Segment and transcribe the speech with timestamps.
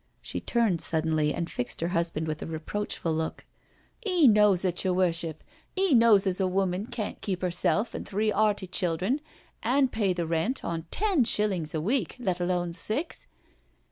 [0.19, 3.45] She turned suddenly and fixed her husband with' a reproachful look.
[4.07, 5.43] "'£ knows it, yer Worship,
[5.77, 9.19] 'e knows as a woman can't keep 'erself and three 'earty childern,
[9.61, 13.27] and pay the rent on ten shillings a week, let alone six.